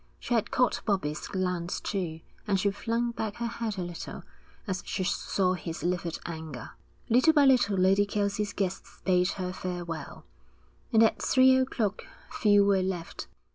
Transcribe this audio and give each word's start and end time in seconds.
She 0.19 0.33
had 0.33 0.49
caught 0.49 0.81
Bobbie's 0.83 1.27
glance, 1.27 1.79
too, 1.79 2.21
and 2.47 2.59
she 2.59 2.71
flung 2.71 3.11
back 3.11 3.35
her 3.35 3.45
head 3.45 3.77
a 3.77 3.83
little 3.83 4.23
as 4.65 4.81
she 4.83 5.03
saw 5.03 5.53
his 5.53 5.83
livid 5.83 6.17
anger. 6.25 6.71
Little 7.07 7.33
by 7.33 7.45
little 7.45 7.77
Lady 7.77 8.07
Kelsey's 8.07 8.51
guests 8.51 8.99
bade 9.05 9.29
her 9.33 9.53
farewell, 9.53 10.25
and 10.91 11.03
at 11.03 11.21
three 11.21 11.55
o'clock 11.55 12.01
few 12.31 12.65
were 12.65 12.81
left. 12.81 13.27